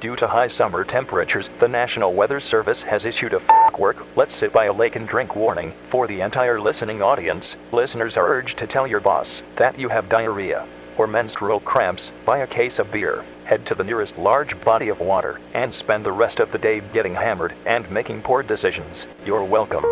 Due 0.00 0.16
to 0.16 0.26
high 0.26 0.48
summer 0.48 0.82
temperatures, 0.82 1.50
the 1.58 1.68
National 1.68 2.14
Weather 2.14 2.40
Service 2.40 2.82
has 2.82 3.04
issued 3.04 3.34
a 3.34 3.42
f 3.42 3.78
work, 3.78 4.06
let's 4.16 4.34
sit 4.34 4.50
by 4.50 4.64
a 4.64 4.72
lake 4.72 4.96
and 4.96 5.06
drink 5.06 5.36
warning 5.36 5.74
for 5.90 6.06
the 6.06 6.22
entire 6.22 6.58
listening 6.58 7.02
audience. 7.02 7.54
Listeners 7.70 8.16
are 8.16 8.26
urged 8.26 8.56
to 8.56 8.66
tell 8.66 8.86
your 8.86 9.00
boss 9.00 9.42
that 9.56 9.78
you 9.78 9.90
have 9.90 10.08
diarrhea 10.08 10.66
or 10.96 11.06
menstrual 11.06 11.60
cramps, 11.60 12.12
buy 12.24 12.38
a 12.38 12.46
case 12.46 12.78
of 12.78 12.90
beer, 12.90 13.26
head 13.44 13.66
to 13.66 13.74
the 13.74 13.84
nearest 13.84 14.16
large 14.16 14.58
body 14.64 14.88
of 14.88 15.00
water, 15.00 15.38
and 15.52 15.72
spend 15.72 16.04
the 16.04 16.12
rest 16.12 16.40
of 16.40 16.50
the 16.50 16.58
day 16.58 16.80
getting 16.94 17.14
hammered 17.14 17.52
and 17.66 17.90
making 17.90 18.22
poor 18.22 18.42
decisions. 18.42 19.06
You're 19.26 19.44
welcome. 19.44 19.84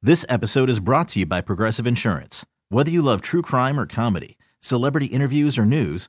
This 0.00 0.24
episode 0.30 0.70
is 0.70 0.80
brought 0.80 1.08
to 1.08 1.18
you 1.18 1.26
by 1.26 1.42
Progressive 1.42 1.86
Insurance. 1.86 2.46
Whether 2.70 2.90
you 2.90 3.02
love 3.02 3.20
true 3.20 3.42
crime 3.42 3.78
or 3.78 3.84
comedy, 3.84 4.38
celebrity 4.60 5.06
interviews 5.06 5.58
or 5.58 5.66
news, 5.66 6.08